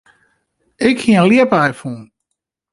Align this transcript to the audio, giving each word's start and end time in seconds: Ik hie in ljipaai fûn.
Ik 0.87 0.97
hie 1.03 1.17
in 1.19 1.27
ljipaai 1.29 1.71
fûn. 1.79 2.01